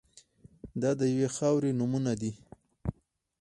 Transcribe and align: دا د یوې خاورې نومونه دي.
دا 0.81 0.91
د 0.99 1.01
یوې 1.13 1.27
خاورې 1.35 1.71
نومونه 1.79 2.13
دي. 2.21 2.31